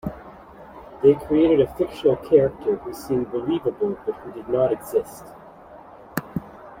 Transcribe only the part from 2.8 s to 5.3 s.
seemed believable, but who did not exist.